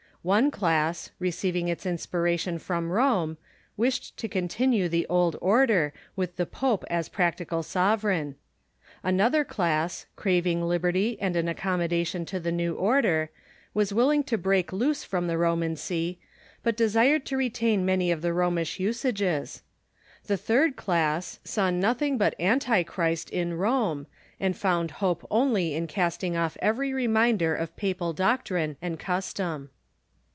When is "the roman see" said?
15.25-16.19